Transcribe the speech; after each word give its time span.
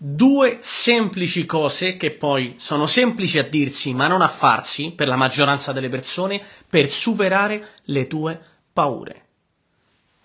due 0.00 0.58
semplici 0.60 1.44
cose 1.44 1.96
che 1.96 2.12
poi 2.12 2.54
sono 2.56 2.86
semplici 2.86 3.40
a 3.40 3.42
dirsi 3.42 3.92
ma 3.94 4.06
non 4.06 4.22
a 4.22 4.28
farsi 4.28 4.92
per 4.94 5.08
la 5.08 5.16
maggioranza 5.16 5.72
delle 5.72 5.88
persone 5.88 6.40
per 6.68 6.88
superare 6.88 7.80
le 7.86 8.06
tue 8.06 8.40
paure. 8.72 9.22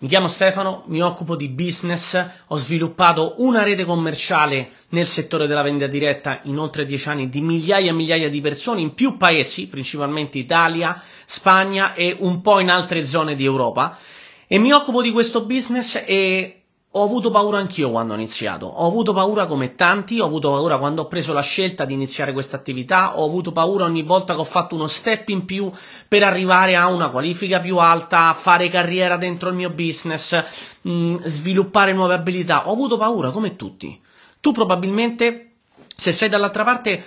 Mi 0.04 0.10
chiamo 0.10 0.28
Stefano, 0.28 0.84
mi 0.88 1.02
occupo 1.02 1.36
di 1.36 1.48
business, 1.48 2.24
ho 2.48 2.56
sviluppato 2.58 3.36
una 3.38 3.64
rete 3.64 3.86
commerciale 3.86 4.70
nel 4.90 5.08
settore 5.08 5.48
della 5.48 5.62
vendita 5.64 5.88
diretta 5.88 6.42
in 6.44 6.60
oltre 6.60 6.86
dieci 6.86 7.08
anni 7.08 7.30
di 7.30 7.42
migliaia 7.42 7.90
e 7.90 7.94
migliaia 7.94 8.30
di 8.30 8.42
persone 8.42 8.82
in 8.82 8.94
più 8.94 9.16
paesi, 9.16 9.68
principalmente 9.68 10.38
Italia, 10.38 11.02
Spagna 11.24 11.94
e 11.94 12.18
un 12.20 12.42
po' 12.42 12.60
in 12.60 12.70
altre 12.70 13.06
zone 13.06 13.34
di 13.34 13.46
Europa. 13.46 13.98
E 14.46 14.60
mi 14.60 14.74
occupo 14.74 15.02
di 15.02 15.12
questo 15.12 15.46
business 15.46 16.04
e 16.06 16.63
ho 16.96 17.04
avuto 17.04 17.32
paura 17.32 17.58
anch'io 17.58 17.90
quando 17.90 18.14
ho 18.14 18.16
iniziato, 18.16 18.68
ho 18.68 18.86
avuto 18.86 19.14
paura 19.14 19.48
come 19.48 19.74
tanti, 19.74 20.20
ho 20.20 20.26
avuto 20.26 20.52
paura 20.52 20.78
quando 20.78 21.02
ho 21.02 21.08
preso 21.08 21.34
la 21.34 21.42
scelta 21.42 21.86
di 21.86 21.94
iniziare 21.94 22.34
questa 22.34 22.56
attività, 22.56 23.18
ho 23.18 23.26
avuto 23.26 23.52
paura 23.52 23.86
ogni 23.86 24.04
volta 24.04 24.36
che 24.36 24.42
ho 24.42 24.46
fatto 24.46 24.76
uno 24.76 24.86
step 24.86 25.30
in 25.30 25.44
più 25.46 25.72
per 26.08 26.22
arrivare 26.22 26.76
a 26.76 26.88
una 26.88 27.10
qualifica 27.10 27.60
più 27.60 27.78
alta, 27.78 28.36
fare 28.36 28.70
carriera 28.70 29.18
dentro 29.18 29.50
il 29.50 29.56
mio 29.56 29.72
business, 29.72 30.40
mh, 30.82 30.92
mm, 30.92 31.16
sviluppare 31.24 31.94
nuove 31.94 32.14
abilità, 32.14 32.70
ho 32.70 32.74
avuto 32.74 32.96
paura 32.98 33.32
come 33.32 33.56
tutti. 33.56 34.00
Tu 34.40 34.52
probabilmente 34.52 35.54
se 35.96 36.12
sei 36.12 36.30
dall'altra 36.30 36.64
parte 36.64 37.04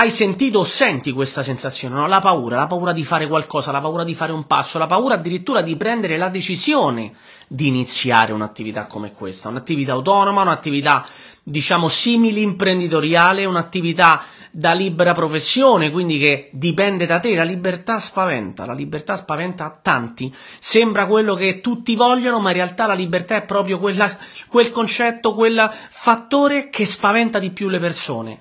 hai 0.00 0.10
sentito 0.10 0.60
o 0.60 0.64
senti 0.64 1.12
questa 1.12 1.42
sensazione, 1.42 1.94
no? 1.94 2.06
La 2.06 2.20
paura, 2.20 2.56
la 2.56 2.66
paura 2.66 2.92
di 2.92 3.04
fare 3.04 3.26
qualcosa, 3.26 3.70
la 3.70 3.82
paura 3.82 4.02
di 4.02 4.14
fare 4.14 4.32
un 4.32 4.46
passo, 4.46 4.78
la 4.78 4.86
paura 4.86 5.16
addirittura 5.16 5.60
di 5.60 5.76
prendere 5.76 6.16
la 6.16 6.30
decisione 6.30 7.12
di 7.46 7.66
iniziare 7.66 8.32
un'attività 8.32 8.86
come 8.86 9.12
questa, 9.12 9.50
un'attività 9.50 9.92
autonoma, 9.92 10.40
un'attività 10.40 11.06
diciamo 11.42 11.90
simili 11.90 12.40
imprenditoriale, 12.40 13.44
un'attività 13.44 14.22
da 14.50 14.72
libera 14.72 15.12
professione, 15.12 15.90
quindi 15.90 16.16
che 16.18 16.48
dipende 16.50 17.04
da 17.04 17.20
te, 17.20 17.34
la 17.34 17.42
libertà 17.42 17.98
spaventa, 17.98 18.64
la 18.64 18.72
libertà 18.72 19.16
spaventa 19.16 19.80
tanti, 19.82 20.34
sembra 20.58 21.04
quello 21.04 21.34
che 21.34 21.60
tutti 21.60 21.94
vogliono, 21.94 22.40
ma 22.40 22.48
in 22.48 22.56
realtà 22.56 22.86
la 22.86 22.94
libertà 22.94 23.36
è 23.36 23.42
proprio 23.42 23.78
quella, 23.78 24.16
quel 24.48 24.70
concetto, 24.70 25.34
quel 25.34 25.70
fattore 25.90 26.70
che 26.70 26.86
spaventa 26.86 27.38
di 27.38 27.50
più 27.50 27.68
le 27.68 27.78
persone. 27.78 28.38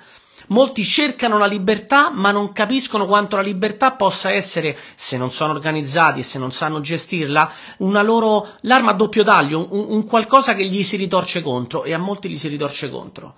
Molti 0.50 0.84
cercano 0.84 1.38
la 1.38 1.46
libertà, 1.46 2.12
ma 2.12 2.32
non 2.32 2.54
capiscono 2.54 3.06
quanto 3.06 3.36
la 3.36 3.42
libertà 3.42 3.92
possa 3.94 4.32
essere, 4.32 4.78
se 4.96 5.18
non 5.18 5.32
sono 5.32 5.54
organizzati 5.54 6.20
e 6.20 6.24
se 6.24 6.40
non 6.40 6.52
sanno 6.52 6.82
gestirla, 6.82 7.52
una 7.80 8.02
loro 8.02 8.48
l'arma 8.62 8.92
a 8.92 8.96
doppio 8.96 9.24
taglio, 9.24 9.68
un, 9.72 9.86
un 9.90 10.06
qualcosa 10.06 10.56
che 10.56 10.66
gli 10.66 10.84
si 10.84 10.96
ritorce 10.96 11.42
contro 11.42 11.84
e 11.84 11.94
a 11.94 11.98
molti 11.98 12.30
gli 12.30 12.38
si 12.38 12.48
ritorce 12.48 12.90
contro. 12.90 13.36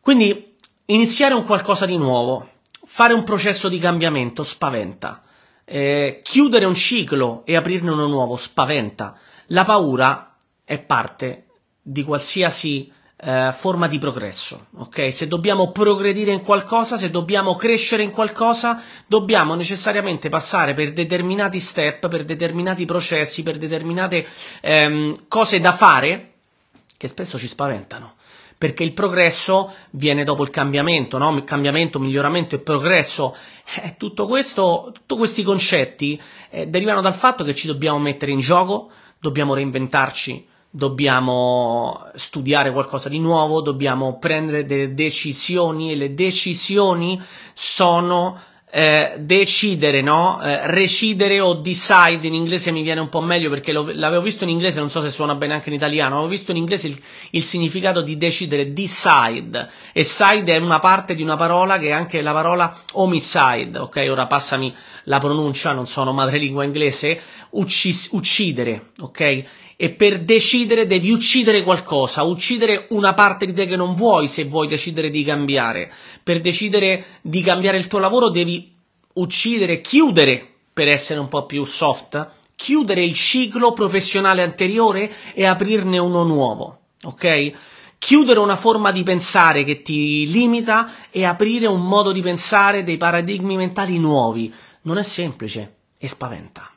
Quindi 0.00 0.54
iniziare 0.86 1.34
un 1.34 1.44
qualcosa 1.44 1.86
di 1.86 1.96
nuovo, 1.96 2.48
fare 2.84 3.14
un 3.14 3.24
processo 3.24 3.68
di 3.68 3.78
cambiamento 3.78 4.42
spaventa. 4.42 5.22
Eh, 5.64 6.20
chiudere 6.22 6.64
un 6.64 6.74
ciclo 6.74 7.42
e 7.44 7.56
aprirne 7.56 7.90
uno 7.90 8.06
nuovo 8.06 8.36
spaventa. 8.36 9.18
La 9.48 9.64
paura 9.64 10.36
è 10.64 10.78
parte 10.78 11.46
di 11.82 12.02
qualsiasi 12.04 12.90
eh, 13.20 13.50
forma 13.52 13.88
di 13.88 13.98
progresso, 13.98 14.66
ok? 14.76 15.12
Se 15.12 15.26
dobbiamo 15.26 15.72
progredire 15.72 16.30
in 16.30 16.42
qualcosa, 16.42 16.96
se 16.96 17.10
dobbiamo 17.10 17.56
crescere 17.56 18.04
in 18.04 18.10
qualcosa, 18.10 18.80
dobbiamo 19.06 19.54
necessariamente 19.54 20.28
passare 20.28 20.72
per 20.72 20.92
determinati 20.92 21.58
step, 21.58 22.08
per 22.08 22.24
determinati 22.24 22.84
processi, 22.84 23.42
per 23.42 23.58
determinate 23.58 24.26
ehm, 24.60 25.26
cose 25.26 25.60
da 25.60 25.72
fare 25.72 26.32
che 26.96 27.08
spesso 27.08 27.38
ci 27.38 27.48
spaventano. 27.48 28.14
Perché 28.56 28.82
il 28.82 28.92
progresso 28.92 29.72
viene 29.90 30.24
dopo 30.24 30.42
il 30.42 30.50
cambiamento, 30.50 31.16
no? 31.16 31.44
Cambiamento, 31.44 32.00
miglioramento 32.00 32.56
e 32.56 32.58
progresso. 32.58 33.36
Eh, 33.82 33.94
tutto 33.96 34.26
questo, 34.26 34.90
tutti 34.92 35.14
questi 35.16 35.44
concetti 35.44 36.20
eh, 36.50 36.66
derivano 36.66 37.00
dal 37.00 37.14
fatto 37.14 37.44
che 37.44 37.54
ci 37.54 37.68
dobbiamo 37.68 38.00
mettere 38.00 38.32
in 38.32 38.40
gioco, 38.40 38.90
dobbiamo 39.20 39.54
reinventarci, 39.54 40.46
dobbiamo 40.78 42.06
studiare 42.14 42.70
qualcosa 42.70 43.08
di 43.08 43.18
nuovo, 43.18 43.60
dobbiamo 43.60 44.16
prendere 44.18 44.64
delle 44.64 44.94
decisioni 44.94 45.90
e 45.90 45.96
le 45.96 46.14
decisioni 46.14 47.20
sono 47.52 48.38
eh, 48.70 49.16
decidere, 49.18 50.02
no? 50.02 50.40
Eh, 50.40 50.68
recidere 50.68 51.40
o 51.40 51.54
decide 51.54 52.28
in 52.28 52.34
inglese 52.34 52.70
mi 52.70 52.82
viene 52.82 53.00
un 53.00 53.08
po' 53.08 53.20
meglio 53.20 53.50
perché 53.50 53.72
lo, 53.72 53.90
l'avevo 53.92 54.22
visto 54.22 54.44
in 54.44 54.50
inglese, 54.50 54.78
non 54.78 54.88
so 54.88 55.00
se 55.00 55.10
suona 55.10 55.34
bene 55.34 55.54
anche 55.54 55.68
in 55.68 55.74
italiano, 55.74 56.14
avevo 56.14 56.30
visto 56.30 56.52
in 56.52 56.58
inglese 56.58 56.86
il, 56.86 57.02
il, 57.30 57.42
significato 57.42 58.00
di 58.00 58.16
decidere, 58.16 58.72
decide, 58.72 59.68
e 59.92 60.04
side 60.04 60.54
è 60.54 60.58
una 60.58 60.78
parte 60.78 61.16
di 61.16 61.22
una 61.22 61.36
parola 61.36 61.76
che 61.78 61.88
è 61.88 61.92
anche 61.92 62.22
la 62.22 62.32
parola 62.32 62.72
homicide, 62.92 63.78
ok? 63.78 64.06
Ora 64.08 64.28
passami 64.28 64.72
la 65.04 65.18
pronuncia, 65.18 65.72
non 65.72 65.88
sono 65.88 66.12
madrelingua 66.12 66.62
inglese, 66.62 67.20
uccis, 67.50 68.10
uccidere, 68.12 68.90
ok? 69.00 69.66
E 69.80 69.90
per 69.90 70.24
decidere 70.24 70.86
devi 70.86 71.12
uccidere 71.12 71.62
qualcosa, 71.62 72.24
uccidere 72.24 72.88
una 72.90 73.14
parte 73.14 73.46
di 73.46 73.52
te 73.52 73.64
che 73.64 73.76
non 73.76 73.94
vuoi 73.94 74.26
se 74.26 74.42
vuoi 74.42 74.66
decidere 74.66 75.08
di 75.08 75.22
cambiare. 75.22 75.92
Per 76.20 76.40
decidere 76.40 77.04
di 77.20 77.42
cambiare 77.42 77.78
il 77.78 77.86
tuo 77.86 78.00
lavoro 78.00 78.28
devi 78.28 78.74
uccidere, 79.12 79.80
chiudere, 79.80 80.44
per 80.72 80.88
essere 80.88 81.20
un 81.20 81.28
po' 81.28 81.46
più 81.46 81.62
soft, 81.62 82.28
chiudere 82.56 83.04
il 83.04 83.14
ciclo 83.14 83.72
professionale 83.72 84.42
anteriore 84.42 85.12
e 85.32 85.46
aprirne 85.46 85.98
uno 85.98 86.24
nuovo, 86.24 86.80
ok? 87.04 87.52
Chiudere 87.98 88.40
una 88.40 88.56
forma 88.56 88.90
di 88.90 89.04
pensare 89.04 89.62
che 89.62 89.82
ti 89.82 90.28
limita 90.28 90.90
e 91.12 91.24
aprire 91.24 91.68
un 91.68 91.86
modo 91.86 92.10
di 92.10 92.20
pensare, 92.20 92.82
dei 92.82 92.96
paradigmi 92.96 93.54
mentali 93.54 93.96
nuovi. 94.00 94.52
Non 94.82 94.98
è 94.98 95.04
semplice 95.04 95.76
e 95.96 96.08
spaventa. 96.08 96.72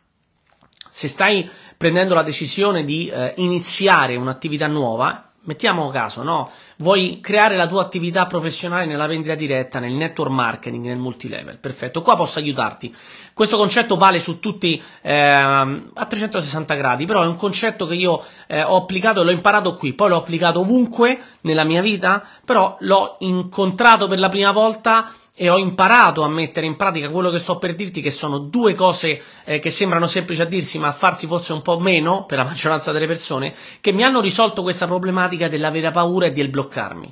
Se 0.87 1.07
stai 1.07 1.49
prendendo 1.81 2.13
la 2.13 2.21
decisione 2.21 2.83
di 2.83 3.07
eh, 3.07 3.33
iniziare 3.37 4.15
un'attività 4.15 4.67
nuova, 4.67 5.31
mettiamo 5.45 5.89
caso, 5.89 6.21
no? 6.21 6.51
Vuoi 6.77 7.19
creare 7.19 7.55
la 7.55 7.65
tua 7.65 7.81
attività 7.81 8.27
professionale 8.27 8.85
nella 8.85 9.07
vendita 9.07 9.33
diretta, 9.33 9.79
nel 9.79 9.93
network 9.93 10.29
marketing, 10.29 10.85
nel 10.85 10.99
multilevel. 10.99 11.57
Perfetto, 11.57 12.03
qua 12.03 12.15
posso 12.15 12.37
aiutarti. 12.37 12.95
Questo 13.33 13.57
concetto 13.57 13.97
vale 13.97 14.19
su 14.19 14.39
tutti 14.39 14.79
eh, 15.01 15.19
a 15.23 16.05
360 16.07 16.75
gradi, 16.75 17.05
però 17.07 17.23
è 17.23 17.25
un 17.25 17.35
concetto 17.35 17.87
che 17.87 17.95
io 17.95 18.23
eh, 18.45 18.61
ho 18.61 18.75
applicato 18.75 19.21
e 19.21 19.23
l'ho 19.23 19.31
imparato 19.31 19.73
qui, 19.73 19.93
poi 19.93 20.09
l'ho 20.09 20.17
applicato 20.17 20.59
ovunque 20.59 21.19
nella 21.41 21.63
mia 21.63 21.81
vita, 21.81 22.23
però 22.45 22.77
l'ho 22.81 23.15
incontrato 23.21 24.07
per 24.07 24.19
la 24.19 24.29
prima 24.29 24.51
volta 24.51 25.11
e 25.41 25.49
ho 25.49 25.57
imparato 25.57 26.21
a 26.21 26.27
mettere 26.27 26.67
in 26.67 26.75
pratica 26.75 27.09
quello 27.09 27.31
che 27.31 27.39
sto 27.39 27.57
per 27.57 27.73
dirti, 27.73 27.99
che 27.99 28.11
sono 28.11 28.37
due 28.37 28.75
cose 28.75 29.19
eh, 29.43 29.57
che 29.57 29.71
sembrano 29.71 30.05
semplici 30.05 30.39
a 30.39 30.45
dirsi, 30.45 30.77
ma 30.77 30.89
a 30.89 30.91
farsi 30.91 31.25
forse 31.25 31.51
un 31.51 31.63
po' 31.63 31.79
meno 31.79 32.25
per 32.25 32.37
la 32.37 32.43
maggioranza 32.43 32.91
delle 32.91 33.07
persone, 33.07 33.51
che 33.81 33.91
mi 33.91 34.03
hanno 34.03 34.21
risolto 34.21 34.61
questa 34.61 34.85
problematica 34.85 35.49
dell'avere 35.49 35.89
paura 35.89 36.27
e 36.27 36.31
del 36.31 36.49
bloccarmi. 36.49 37.11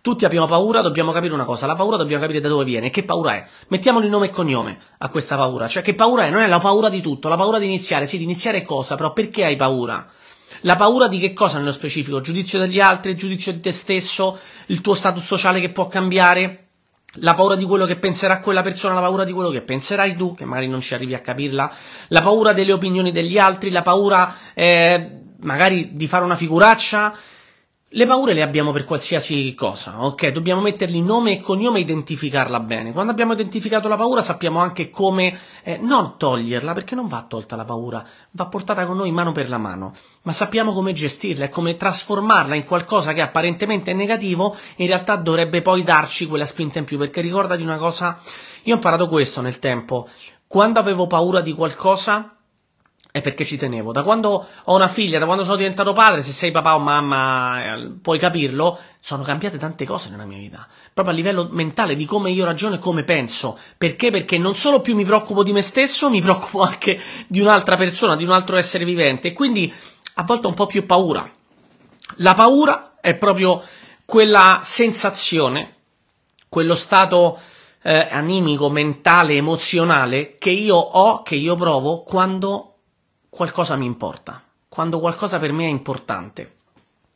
Tutti 0.00 0.24
abbiamo 0.24 0.46
paura, 0.46 0.80
dobbiamo 0.80 1.12
capire 1.12 1.34
una 1.34 1.44
cosa, 1.44 1.66
la 1.66 1.74
paura 1.74 1.98
dobbiamo 1.98 2.22
capire 2.22 2.40
da 2.40 2.48
dove 2.48 2.64
viene, 2.64 2.88
che 2.88 3.02
paura 3.02 3.34
è. 3.34 3.44
Mettiamoli 3.68 4.08
nome 4.08 4.28
e 4.28 4.30
cognome 4.30 4.78
a 4.96 5.10
questa 5.10 5.36
paura, 5.36 5.68
cioè 5.68 5.82
che 5.82 5.94
paura 5.94 6.24
è, 6.24 6.30
non 6.30 6.40
è 6.40 6.46
la 6.46 6.58
paura 6.58 6.88
di 6.88 7.02
tutto, 7.02 7.28
la 7.28 7.36
paura 7.36 7.58
di 7.58 7.66
iniziare, 7.66 8.06
sì, 8.06 8.16
di 8.16 8.24
iniziare 8.24 8.62
cosa, 8.62 8.94
però 8.94 9.12
perché 9.12 9.44
hai 9.44 9.56
paura? 9.56 10.08
La 10.62 10.76
paura 10.76 11.08
di 11.08 11.18
che 11.18 11.34
cosa 11.34 11.58
nello 11.58 11.72
specifico? 11.72 12.22
Giudizio 12.22 12.58
degli 12.58 12.80
altri, 12.80 13.14
giudizio 13.14 13.52
di 13.52 13.60
te 13.60 13.72
stesso, 13.72 14.38
il 14.68 14.80
tuo 14.80 14.94
status 14.94 15.22
sociale 15.22 15.60
che 15.60 15.68
può 15.68 15.88
cambiare, 15.88 16.65
la 17.16 17.34
paura 17.34 17.56
di 17.56 17.64
quello 17.64 17.86
che 17.86 17.96
penserà 17.96 18.40
quella 18.40 18.62
persona, 18.62 18.94
la 18.94 19.00
paura 19.00 19.24
di 19.24 19.32
quello 19.32 19.50
che 19.50 19.62
penserai 19.62 20.16
tu, 20.16 20.34
che 20.34 20.44
magari 20.44 20.68
non 20.68 20.80
ci 20.80 20.94
arrivi 20.94 21.14
a 21.14 21.20
capirla, 21.20 21.70
la 22.08 22.22
paura 22.22 22.52
delle 22.52 22.72
opinioni 22.72 23.12
degli 23.12 23.38
altri, 23.38 23.70
la 23.70 23.82
paura 23.82 24.34
eh, 24.54 25.10
magari 25.40 25.90
di 25.94 26.06
fare 26.08 26.24
una 26.24 26.36
figuraccia, 26.36 27.14
le 27.96 28.04
paure 28.04 28.34
le 28.34 28.42
abbiamo 28.42 28.72
per 28.72 28.84
qualsiasi 28.84 29.54
cosa, 29.54 30.04
ok? 30.04 30.28
Dobbiamo 30.28 30.60
mettergli 30.60 31.00
nome 31.00 31.32
e 31.32 31.40
cognome 31.40 31.78
e 31.78 31.80
identificarla 31.80 32.60
bene. 32.60 32.92
Quando 32.92 33.10
abbiamo 33.10 33.32
identificato 33.32 33.88
la 33.88 33.96
paura 33.96 34.20
sappiamo 34.20 34.58
anche 34.58 34.90
come 34.90 35.38
eh, 35.62 35.78
non 35.78 36.18
toglierla, 36.18 36.74
perché 36.74 36.94
non 36.94 37.08
va 37.08 37.24
tolta 37.26 37.56
la 37.56 37.64
paura, 37.64 38.06
va 38.32 38.46
portata 38.48 38.84
con 38.84 38.98
noi 38.98 39.10
mano 39.12 39.32
per 39.32 39.48
la 39.48 39.56
mano, 39.56 39.94
ma 40.22 40.32
sappiamo 40.32 40.74
come 40.74 40.92
gestirla 40.92 41.46
e 41.46 41.48
come 41.48 41.76
trasformarla 41.76 42.54
in 42.54 42.66
qualcosa 42.66 43.14
che 43.14 43.22
apparentemente 43.22 43.92
è 43.92 43.94
negativo 43.94 44.54
in 44.76 44.88
realtà 44.88 45.16
dovrebbe 45.16 45.62
poi 45.62 45.82
darci 45.82 46.26
quella 46.26 46.44
spinta 46.44 46.78
in 46.78 46.84
più, 46.84 46.98
perché 46.98 47.22
ricordati 47.22 47.62
una 47.62 47.78
cosa, 47.78 48.18
io 48.64 48.74
ho 48.74 48.76
imparato 48.76 49.08
questo 49.08 49.40
nel 49.40 49.58
tempo, 49.58 50.06
quando 50.46 50.78
avevo 50.78 51.06
paura 51.06 51.40
di 51.40 51.54
qualcosa 51.54 52.35
è 53.16 53.22
perché 53.22 53.46
ci 53.46 53.56
tenevo. 53.56 53.92
Da 53.92 54.02
quando 54.02 54.46
ho 54.64 54.74
una 54.74 54.88
figlia, 54.88 55.18
da 55.18 55.24
quando 55.24 55.42
sono 55.42 55.56
diventato 55.56 55.94
padre, 55.94 56.20
se 56.20 56.32
sei 56.32 56.50
papà 56.50 56.74
o 56.74 56.78
mamma 56.78 57.64
eh, 57.64 57.92
puoi 58.02 58.18
capirlo, 58.18 58.78
sono 58.98 59.22
cambiate 59.22 59.56
tante 59.56 59.86
cose 59.86 60.10
nella 60.10 60.26
mia 60.26 60.36
vita. 60.36 60.68
Proprio 60.92 61.14
a 61.14 61.16
livello 61.16 61.48
mentale, 61.50 61.96
di 61.96 62.04
come 62.04 62.30
io 62.30 62.44
ragiono 62.44 62.74
e 62.74 62.78
come 62.78 63.04
penso. 63.04 63.58
Perché? 63.78 64.10
Perché 64.10 64.36
non 64.36 64.54
solo 64.54 64.82
più 64.82 64.94
mi 64.94 65.06
preoccupo 65.06 65.42
di 65.42 65.52
me 65.52 65.62
stesso, 65.62 66.10
mi 66.10 66.20
preoccupo 66.20 66.60
anche 66.60 67.00
di 67.26 67.40
un'altra 67.40 67.76
persona, 67.76 68.16
di 68.16 68.24
un 68.24 68.32
altro 68.32 68.56
essere 68.56 68.84
vivente. 68.84 69.28
E 69.28 69.32
quindi 69.32 69.72
a 70.16 70.22
volte 70.22 70.46
ho 70.46 70.50
un 70.50 70.54
po' 70.54 70.66
più 70.66 70.84
paura. 70.84 71.26
La 72.16 72.34
paura 72.34 72.96
è 73.00 73.14
proprio 73.14 73.62
quella 74.04 74.60
sensazione, 74.62 75.76
quello 76.50 76.74
stato 76.74 77.38
eh, 77.82 78.08
animico, 78.10 78.68
mentale, 78.68 79.36
emozionale 79.36 80.36
che 80.36 80.50
io 80.50 80.76
ho, 80.76 81.22
che 81.22 81.36
io 81.36 81.54
provo 81.54 82.02
quando 82.02 82.75
qualcosa 83.36 83.76
mi 83.76 83.84
importa, 83.84 84.42
quando 84.66 84.98
qualcosa 84.98 85.38
per 85.38 85.52
me 85.52 85.64
è 85.64 85.68
importante. 85.68 86.54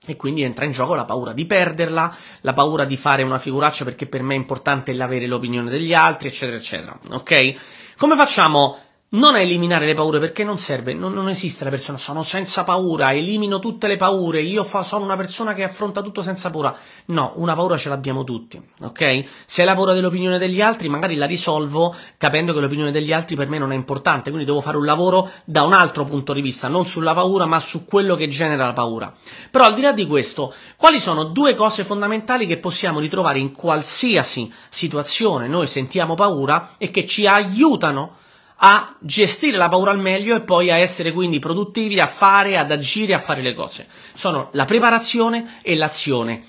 E 0.06 0.16
quindi 0.16 0.42
entra 0.42 0.66
in 0.66 0.72
gioco 0.72 0.94
la 0.94 1.04
paura 1.04 1.32
di 1.32 1.46
perderla, 1.46 2.14
la 2.42 2.52
paura 2.52 2.84
di 2.84 2.96
fare 2.96 3.22
una 3.22 3.38
figuraccia 3.38 3.84
perché 3.84 4.06
per 4.06 4.22
me 4.22 4.34
è 4.34 4.38
importante 4.38 4.92
l'avere 4.92 5.26
l'opinione 5.26 5.70
degli 5.70 5.94
altri, 5.94 6.28
eccetera, 6.28 6.56
eccetera. 6.56 6.98
Ok? 7.10 7.54
Come 7.96 8.16
facciamo 8.16 8.78
non 9.12 9.34
a 9.34 9.40
eliminare 9.40 9.86
le 9.86 9.94
paure 9.94 10.20
perché 10.20 10.44
non 10.44 10.56
serve, 10.56 10.94
non, 10.94 11.12
non, 11.12 11.28
esiste 11.28 11.64
la 11.64 11.70
persona, 11.70 11.98
sono 11.98 12.22
senza 12.22 12.62
paura, 12.62 13.12
elimino 13.12 13.58
tutte 13.58 13.88
le 13.88 13.96
paure, 13.96 14.40
io 14.40 14.62
fa, 14.62 14.84
sono 14.84 15.04
una 15.04 15.16
persona 15.16 15.52
che 15.52 15.64
affronta 15.64 16.00
tutto 16.00 16.22
senza 16.22 16.48
paura. 16.50 16.76
No, 17.06 17.32
una 17.36 17.54
paura 17.54 17.76
ce 17.76 17.88
l'abbiamo 17.88 18.22
tutti, 18.22 18.60
ok? 18.82 19.24
Se 19.46 19.62
hai 19.62 19.66
la 19.66 19.74
paura 19.74 19.94
dell'opinione 19.94 20.38
degli 20.38 20.60
altri, 20.60 20.88
magari 20.88 21.16
la 21.16 21.26
risolvo 21.26 21.92
capendo 22.18 22.54
che 22.54 22.60
l'opinione 22.60 22.92
degli 22.92 23.12
altri 23.12 23.34
per 23.34 23.48
me 23.48 23.58
non 23.58 23.72
è 23.72 23.74
importante, 23.74 24.30
quindi 24.30 24.46
devo 24.46 24.60
fare 24.60 24.76
un 24.76 24.84
lavoro 24.84 25.28
da 25.44 25.64
un 25.64 25.72
altro 25.72 26.04
punto 26.04 26.32
di 26.32 26.40
vista, 26.40 26.68
non 26.68 26.86
sulla 26.86 27.12
paura, 27.12 27.46
ma 27.46 27.58
su 27.58 27.84
quello 27.84 28.14
che 28.14 28.28
genera 28.28 28.66
la 28.66 28.72
paura. 28.72 29.12
Però 29.50 29.64
al 29.64 29.74
di 29.74 29.80
là 29.80 29.90
di 29.90 30.06
questo, 30.06 30.54
quali 30.76 31.00
sono 31.00 31.24
due 31.24 31.56
cose 31.56 31.84
fondamentali 31.84 32.46
che 32.46 32.58
possiamo 32.58 33.00
ritrovare 33.00 33.40
in 33.40 33.50
qualsiasi 33.50 34.52
situazione 34.68 35.48
noi 35.48 35.66
sentiamo 35.66 36.14
paura 36.14 36.74
e 36.78 36.92
che 36.92 37.04
ci 37.06 37.26
aiutano 37.26 38.28
a 38.62 38.94
gestire 38.98 39.56
la 39.56 39.68
paura 39.68 39.90
al 39.90 39.98
meglio 39.98 40.36
e 40.36 40.40
poi 40.40 40.70
a 40.70 40.76
essere 40.76 41.12
quindi 41.12 41.38
produttivi, 41.38 41.98
a 41.98 42.06
fare, 42.06 42.58
ad 42.58 42.70
agire, 42.70 43.14
a 43.14 43.18
fare 43.18 43.40
le 43.42 43.54
cose. 43.54 43.86
Sono 44.12 44.50
la 44.52 44.66
preparazione 44.66 45.60
e 45.62 45.76
l'azione, 45.76 46.44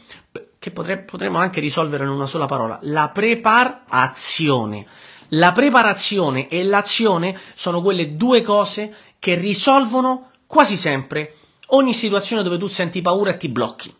che 0.60 0.72
potre, 0.72 1.00
potremmo 1.00 1.38
anche 1.38 1.62
risolvere 1.62 2.04
in 2.04 2.10
una 2.10 2.28
sola 2.28 2.46
parola, 2.46 2.80
la 2.84 3.10
preparazione. 3.10 4.86
La 5.36 5.54
preparazione 5.54 6.50
e 6.50 6.63
l'azione 6.66 7.40
sono 7.56 7.81
quelle 7.81 8.18
due 8.18 8.42
cose 8.42 8.94
che 9.18 9.36
risolvono 9.36 10.31
quasi 10.46 10.75
sempre 10.75 11.34
ogni 11.68 11.94
situazione 11.94 12.44
dove 12.44 12.58
tu 12.58 12.68
senti 12.68 13.02
paura 13.02 13.31
e 13.31 13.38
ti 13.38 13.48
blocchi. 13.48 13.96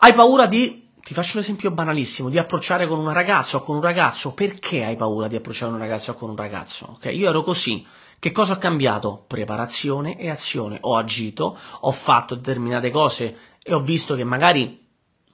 Hai 0.00 0.12
paura 0.12 0.44
di 0.44 0.85
ti 1.06 1.14
faccio 1.14 1.36
l'esempio 1.36 1.70
banalissimo 1.70 2.28
di 2.28 2.36
approcciare 2.36 2.88
con 2.88 2.98
una 2.98 3.12
ragazza 3.12 3.58
o 3.58 3.60
con 3.60 3.76
un 3.76 3.80
ragazzo. 3.80 4.32
Perché 4.32 4.82
hai 4.82 4.96
paura 4.96 5.28
di 5.28 5.36
approcciare 5.36 5.70
una 5.70 5.78
ragazza 5.78 6.10
o 6.10 6.14
con 6.14 6.30
un 6.30 6.36
ragazzo? 6.36 6.94
Ok, 6.94 7.10
io 7.12 7.28
ero 7.28 7.44
così. 7.44 7.86
Che 8.18 8.32
cosa 8.32 8.54
ho 8.54 8.58
cambiato? 8.58 9.22
Preparazione 9.24 10.18
e 10.18 10.28
azione. 10.28 10.78
Ho 10.80 10.96
agito, 10.96 11.56
ho 11.82 11.92
fatto 11.92 12.34
determinate 12.34 12.90
cose 12.90 13.36
e 13.62 13.72
ho 13.72 13.82
visto 13.82 14.16
che 14.16 14.24
magari 14.24 14.84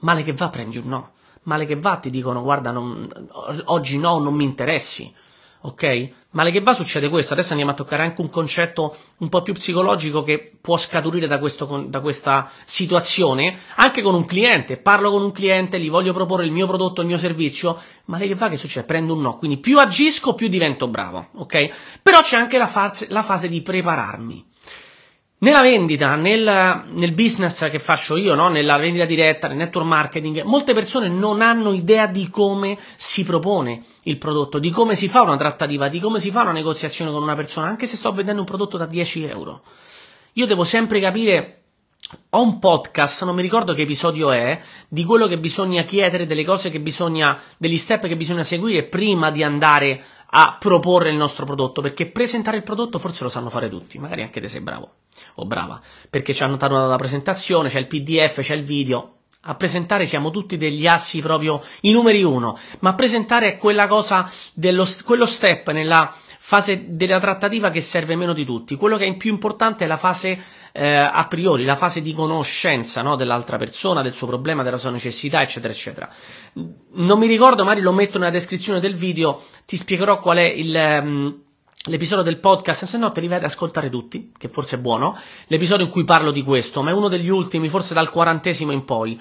male 0.00 0.22
che 0.22 0.34
va 0.34 0.50
prendi 0.50 0.76
un 0.76 0.88
no. 0.88 1.12
Male 1.44 1.64
che 1.64 1.76
va 1.76 1.96
ti 1.96 2.10
dicono 2.10 2.42
guarda 2.42 2.70
non, 2.70 3.08
oggi 3.64 3.96
no, 3.96 4.18
non 4.18 4.34
mi 4.34 4.44
interessi 4.44 5.10
ok? 5.62 6.10
Male 6.30 6.50
che 6.50 6.60
va 6.60 6.74
succede 6.74 7.08
questo, 7.08 7.34
adesso 7.34 7.50
andiamo 7.50 7.72
a 7.72 7.74
toccare 7.74 8.02
anche 8.02 8.20
un 8.20 8.30
concetto 8.30 8.96
un 9.18 9.28
po' 9.28 9.42
più 9.42 9.52
psicologico 9.52 10.22
che 10.22 10.52
può 10.60 10.78
scaturire 10.78 11.26
da, 11.26 11.38
questo, 11.38 11.84
da 11.86 12.00
questa 12.00 12.50
situazione, 12.64 13.58
anche 13.76 14.00
con 14.00 14.14
un 14.14 14.24
cliente, 14.24 14.78
parlo 14.78 15.10
con 15.10 15.22
un 15.22 15.32
cliente, 15.32 15.78
gli 15.78 15.90
voglio 15.90 16.14
proporre 16.14 16.46
il 16.46 16.52
mio 16.52 16.66
prodotto, 16.66 17.02
il 17.02 17.06
mio 17.06 17.18
servizio, 17.18 17.78
male 18.06 18.26
che 18.26 18.34
va 18.34 18.48
che 18.48 18.56
succede? 18.56 18.86
Prendo 18.86 19.12
un 19.12 19.20
no, 19.20 19.36
quindi 19.36 19.58
più 19.58 19.78
agisco 19.78 20.34
più 20.34 20.48
divento 20.48 20.88
bravo, 20.88 21.28
ok? 21.34 21.98
Però 22.02 22.22
c'è 22.22 22.36
anche 22.36 22.56
la 22.56 22.68
fase, 22.68 23.06
la 23.10 23.22
fase 23.22 23.48
di 23.48 23.60
prepararmi. 23.60 24.50
Nella 25.42 25.60
vendita, 25.60 26.14
nel, 26.14 26.84
nel, 26.90 27.12
business 27.14 27.68
che 27.68 27.80
faccio 27.80 28.16
io, 28.16 28.36
no? 28.36 28.48
nella 28.48 28.76
vendita 28.76 29.04
diretta, 29.04 29.48
nel 29.48 29.56
network 29.56 29.88
marketing, 29.88 30.42
molte 30.42 30.72
persone 30.72 31.08
non 31.08 31.42
hanno 31.42 31.72
idea 31.72 32.06
di 32.06 32.30
come 32.30 32.78
si 32.94 33.24
propone 33.24 33.82
il 34.04 34.18
prodotto, 34.18 34.60
di 34.60 34.70
come 34.70 34.94
si 34.94 35.08
fa 35.08 35.22
una 35.22 35.36
trattativa, 35.36 35.88
di 35.88 35.98
come 35.98 36.20
si 36.20 36.30
fa 36.30 36.42
una 36.42 36.52
negoziazione 36.52 37.10
con 37.10 37.24
una 37.24 37.34
persona, 37.34 37.66
anche 37.66 37.88
se 37.88 37.96
sto 37.96 38.12
vendendo 38.12 38.42
un 38.42 38.46
prodotto 38.46 38.76
da 38.76 38.86
10 38.86 39.24
euro. 39.24 39.62
Io 40.34 40.46
devo 40.46 40.62
sempre 40.62 41.00
capire 41.00 41.62
ho 42.30 42.42
un 42.42 42.58
podcast, 42.58 43.24
non 43.24 43.34
mi 43.34 43.42
ricordo 43.42 43.74
che 43.74 43.82
episodio 43.82 44.30
è, 44.30 44.60
di 44.86 45.04
quello 45.04 45.26
che 45.26 45.38
bisogna 45.38 45.82
chiedere, 45.82 46.26
delle 46.26 46.44
cose 46.44 46.70
che 46.70 46.78
bisogna, 46.78 47.36
degli 47.56 47.78
step 47.78 48.06
che 48.06 48.16
bisogna 48.16 48.44
seguire 48.44 48.84
prima 48.84 49.30
di 49.30 49.42
andare 49.42 50.04
a 50.21 50.21
proporre 50.58 51.10
il 51.10 51.16
nostro 51.16 51.44
prodotto, 51.44 51.82
perché 51.82 52.06
presentare 52.06 52.56
il 52.56 52.62
prodotto 52.62 52.98
forse 52.98 53.24
lo 53.24 53.28
sanno 53.28 53.50
fare 53.50 53.68
tutti, 53.68 53.98
magari 53.98 54.22
anche 54.22 54.40
te 54.40 54.48
sei 54.48 54.60
bravo 54.60 54.90
o 55.34 55.44
brava, 55.44 55.80
perché 56.08 56.32
ci 56.32 56.42
hanno 56.42 56.56
dato 56.56 56.74
una 56.74 56.96
presentazione, 56.96 57.68
c'è 57.68 57.78
il 57.78 57.86
PDF, 57.86 58.40
c'è 58.40 58.54
il 58.54 58.64
video. 58.64 59.16
A 59.44 59.56
presentare 59.56 60.06
siamo 60.06 60.30
tutti 60.30 60.56
degli 60.56 60.86
assi 60.86 61.20
proprio 61.20 61.60
i 61.80 61.90
numeri 61.90 62.22
uno, 62.22 62.56
ma 62.78 62.90
a 62.90 62.94
presentare 62.94 63.54
è 63.54 63.56
quella 63.56 63.88
cosa, 63.88 64.30
dello, 64.54 64.86
quello 65.04 65.26
step 65.26 65.70
nella 65.72 66.14
fase 66.44 66.96
della 66.96 67.20
trattativa 67.20 67.70
che 67.70 67.80
serve 67.80 68.16
meno 68.16 68.32
di 68.32 68.44
tutti. 68.44 68.74
Quello 68.74 68.96
che 68.96 69.06
è 69.06 69.16
più 69.16 69.30
importante 69.30 69.84
è 69.84 69.86
la 69.86 69.96
fase 69.96 70.42
eh, 70.72 70.92
a 70.92 71.24
priori, 71.28 71.62
la 71.62 71.76
fase 71.76 72.02
di 72.02 72.12
conoscenza 72.12 73.00
no, 73.00 73.14
dell'altra 73.14 73.58
persona, 73.58 74.02
del 74.02 74.12
suo 74.12 74.26
problema, 74.26 74.64
della 74.64 74.76
sua 74.76 74.90
necessità, 74.90 75.40
eccetera, 75.40 75.72
eccetera. 75.72 76.12
Non 76.94 77.20
mi 77.20 77.28
ricordo, 77.28 77.62
magari 77.62 77.80
lo 77.80 77.92
metto 77.92 78.18
nella 78.18 78.32
descrizione 78.32 78.80
del 78.80 78.96
video, 78.96 79.40
ti 79.64 79.76
spiegherò 79.76 80.18
qual 80.18 80.38
è 80.38 80.42
il... 80.42 81.00
Um, 81.02 81.42
l'episodio 81.86 82.24
del 82.24 82.38
podcast, 82.38 82.84
se 82.84 82.98
no 82.98 83.12
te 83.12 83.20
li 83.20 83.28
vai 83.28 83.38
ad 83.38 83.44
ascoltare 83.44 83.88
tutti, 83.88 84.32
che 84.36 84.48
forse 84.48 84.76
è 84.76 84.78
buono, 84.80 85.16
l'episodio 85.46 85.86
in 85.86 85.92
cui 85.92 86.04
parlo 86.04 86.32
di 86.32 86.42
questo, 86.42 86.82
ma 86.82 86.90
è 86.90 86.92
uno 86.92 87.08
degli 87.08 87.28
ultimi, 87.28 87.68
forse 87.68 87.94
dal 87.94 88.10
quarantesimo 88.10 88.72
in 88.72 88.84
poi. 88.84 89.20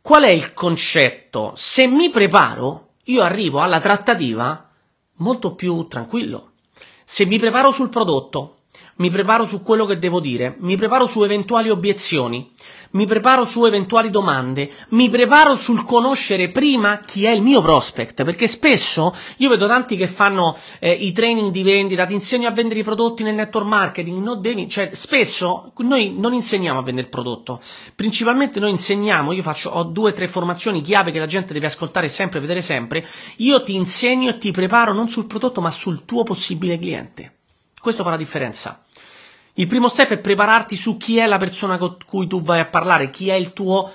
Qual 0.00 0.22
è 0.22 0.30
il 0.30 0.54
concetto? 0.54 1.52
Se 1.56 1.86
mi 1.88 2.10
preparo, 2.10 2.90
io 3.04 3.22
arrivo 3.22 3.60
alla 3.60 3.80
trattativa 3.80 4.63
molto 5.16 5.54
più 5.54 5.86
tranquillo. 5.86 6.50
Se 7.04 7.26
mi 7.26 7.38
preparo 7.38 7.70
sul 7.70 7.90
prodotto, 7.90 8.53
mi 8.96 9.10
preparo 9.10 9.44
su 9.44 9.62
quello 9.62 9.86
che 9.86 9.98
devo 9.98 10.20
dire, 10.20 10.56
mi 10.60 10.76
preparo 10.76 11.06
su 11.06 11.22
eventuali 11.24 11.68
obiezioni, 11.68 12.52
mi 12.92 13.06
preparo 13.06 13.44
su 13.44 13.64
eventuali 13.64 14.10
domande, 14.10 14.70
mi 14.90 15.10
preparo 15.10 15.56
sul 15.56 15.84
conoscere 15.84 16.50
prima 16.50 17.00
chi 17.00 17.24
è 17.24 17.30
il 17.30 17.42
mio 17.42 17.60
prospect, 17.60 18.22
perché 18.22 18.46
spesso 18.46 19.14
io 19.38 19.48
vedo 19.48 19.66
tanti 19.66 19.96
che 19.96 20.06
fanno 20.06 20.56
eh, 20.78 20.92
i 20.92 21.10
training 21.12 21.50
di 21.50 21.62
vendita, 21.62 22.06
ti 22.06 22.14
insegno 22.14 22.46
a 22.46 22.52
vendere 22.52 22.80
i 22.80 22.84
prodotti 22.84 23.24
nel 23.24 23.34
network 23.34 23.66
marketing, 23.66 24.22
non 24.22 24.40
devi, 24.40 24.68
cioè 24.68 24.90
spesso 24.92 25.72
noi 25.78 26.14
non 26.16 26.32
insegniamo 26.32 26.78
a 26.78 26.82
vendere 26.82 27.06
il 27.06 27.12
prodotto, 27.12 27.60
principalmente 27.96 28.60
noi 28.60 28.70
insegniamo, 28.70 29.32
io 29.32 29.42
faccio, 29.42 29.70
ho 29.70 29.82
due 29.82 30.10
o 30.10 30.14
tre 30.14 30.28
formazioni 30.28 30.82
chiave 30.82 31.10
che 31.10 31.18
la 31.18 31.26
gente 31.26 31.52
deve 31.52 31.66
ascoltare 31.66 32.06
sempre, 32.08 32.38
vedere 32.38 32.62
sempre, 32.62 33.04
io 33.38 33.62
ti 33.64 33.74
insegno 33.74 34.30
e 34.30 34.38
ti 34.38 34.52
preparo 34.52 34.92
non 34.92 35.08
sul 35.08 35.26
prodotto 35.26 35.60
ma 35.60 35.72
sul 35.72 36.04
tuo 36.04 36.22
possibile 36.22 36.78
cliente. 36.78 37.32
Questo 37.84 38.02
fa 38.02 38.08
la 38.08 38.16
differenza. 38.16 38.82
Il 39.56 39.68
primo 39.68 39.88
step 39.88 40.10
è 40.10 40.18
prepararti 40.18 40.74
su 40.74 40.96
chi 40.96 41.18
è 41.18 41.26
la 41.26 41.36
persona 41.36 41.78
con 41.78 41.96
cui 42.04 42.26
tu 42.26 42.42
vai 42.42 42.58
a 42.58 42.66
parlare, 42.66 43.10
chi 43.10 43.28
è 43.28 43.34
il 43.34 43.52
tuo 43.52 43.88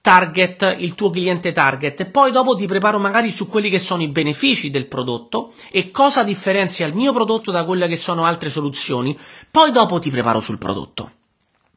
target, 0.00 0.76
il 0.78 0.94
tuo 0.94 1.10
cliente 1.10 1.50
target 1.50 2.00
e 2.00 2.06
poi 2.06 2.30
dopo 2.30 2.54
ti 2.54 2.66
preparo 2.66 2.98
magari 2.98 3.30
su 3.30 3.48
quelli 3.48 3.70
che 3.70 3.80
sono 3.80 4.02
i 4.02 4.08
benefici 4.08 4.70
del 4.70 4.86
prodotto 4.86 5.52
e 5.70 5.90
cosa 5.90 6.22
differenzia 6.22 6.86
il 6.86 6.94
mio 6.94 7.12
prodotto 7.12 7.50
da 7.50 7.64
quelle 7.64 7.88
che 7.88 7.96
sono 7.96 8.24
altre 8.24 8.50
soluzioni, 8.50 9.18
poi 9.50 9.72
dopo 9.72 9.98
ti 9.98 10.10
preparo 10.10 10.38
sul 10.38 10.58
prodotto. 10.58 11.10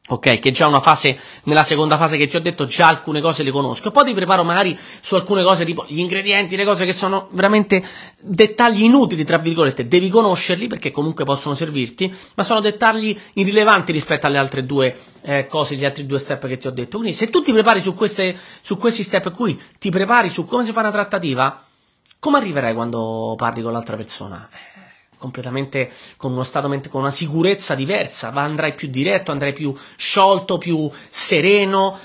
Ok, 0.06 0.38
che 0.38 0.50
già 0.50 0.66
una 0.66 0.80
fase, 0.80 1.18
nella 1.44 1.62
seconda 1.62 1.96
fase 1.96 2.18
che 2.18 2.28
ti 2.28 2.36
ho 2.36 2.40
detto, 2.40 2.66
già 2.66 2.88
alcune 2.88 3.22
cose 3.22 3.42
le 3.42 3.50
conosco. 3.50 3.90
Poi 3.90 4.04
ti 4.04 4.12
preparo 4.12 4.44
magari 4.44 4.78
su 5.00 5.14
alcune 5.14 5.42
cose 5.42 5.64
tipo 5.64 5.86
gli 5.88 5.98
ingredienti, 5.98 6.56
le 6.56 6.66
cose 6.66 6.84
che 6.84 6.92
sono 6.92 7.28
veramente 7.30 7.82
dettagli 8.20 8.82
inutili, 8.82 9.24
tra 9.24 9.38
virgolette. 9.38 9.88
Devi 9.88 10.10
conoscerli 10.10 10.66
perché 10.66 10.90
comunque 10.90 11.24
possono 11.24 11.54
servirti, 11.54 12.14
ma 12.34 12.42
sono 12.42 12.60
dettagli 12.60 13.18
irrilevanti 13.32 13.92
rispetto 13.92 14.26
alle 14.26 14.36
altre 14.36 14.66
due 14.66 14.94
eh, 15.22 15.46
cose, 15.46 15.74
gli 15.74 15.86
altri 15.86 16.04
due 16.04 16.18
step 16.18 16.48
che 16.48 16.58
ti 16.58 16.66
ho 16.66 16.70
detto. 16.70 16.98
Quindi 16.98 17.16
se 17.16 17.30
tu 17.30 17.40
ti 17.40 17.52
prepari 17.52 17.80
su, 17.80 17.94
queste, 17.94 18.36
su 18.60 18.76
questi 18.76 19.02
step 19.02 19.30
qui, 19.30 19.58
ti 19.78 19.88
prepari 19.88 20.28
su 20.28 20.44
come 20.44 20.66
si 20.66 20.72
fa 20.72 20.80
una 20.80 20.92
trattativa, 20.92 21.64
come 22.18 22.36
arriverai 22.36 22.74
quando 22.74 23.34
parli 23.38 23.62
con 23.62 23.72
l'altra 23.72 23.96
persona? 23.96 24.46
Completamente 25.18 25.90
con 26.16 26.32
uno 26.32 26.42
stato 26.42 26.68
con 26.88 27.00
una 27.00 27.10
sicurezza 27.10 27.74
diversa, 27.74 28.32
andrai 28.32 28.74
più 28.74 28.88
diretto, 28.88 29.30
andrai 29.30 29.52
più 29.52 29.74
sciolto, 29.96 30.58
più 30.58 30.90
sereno. 31.08 31.98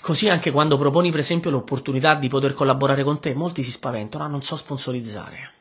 Così 0.00 0.28
anche 0.28 0.50
quando 0.50 0.78
proponi, 0.78 1.10
per 1.10 1.20
esempio, 1.20 1.50
l'opportunità 1.50 2.14
di 2.14 2.28
poter 2.28 2.52
collaborare 2.52 3.02
con 3.02 3.18
te, 3.18 3.34
molti 3.34 3.62
si 3.62 3.70
spaventano, 3.70 4.24
ah, 4.24 4.28
non 4.28 4.42
so 4.42 4.56
sponsorizzare. 4.56 5.55